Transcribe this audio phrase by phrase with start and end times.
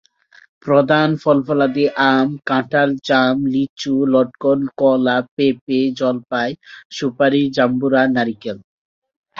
[0.65, 6.49] প্রধান ফলফলাদি আম, কাঁঠাল, জাম, লিচু, লটকন, কলা, পেঁপে, জলপাই,
[6.91, 8.57] সুপারি, জাম্বুরা, নারিকেল।